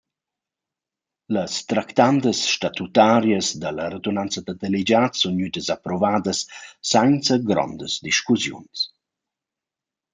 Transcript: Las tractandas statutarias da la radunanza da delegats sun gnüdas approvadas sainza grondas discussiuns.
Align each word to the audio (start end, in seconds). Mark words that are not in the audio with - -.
Las 1.35 1.57
tractandas 1.73 2.39
statutarias 2.53 3.47
da 3.61 3.69
la 3.77 3.85
radunanza 3.95 4.39
da 4.47 4.53
delegats 4.63 5.17
sun 5.21 5.35
gnüdas 5.37 5.67
approvadas 5.77 6.39
sainza 6.91 7.35
grondas 7.49 7.93
discussiuns. 8.09 8.77